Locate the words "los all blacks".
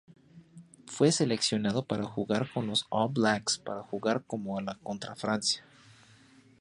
2.65-3.59